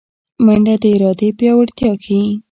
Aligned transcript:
منډه 0.45 0.75
د 0.81 0.83
ارادې 0.95 1.29
پیاوړتیا 1.37 1.91
ښيي 2.03 2.21